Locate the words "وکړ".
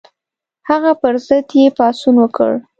2.19-2.51